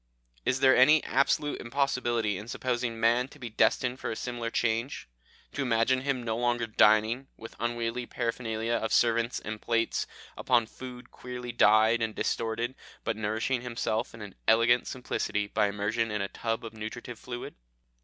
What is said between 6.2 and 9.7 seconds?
no longer dining, with unwieldy paraphernalia of servants and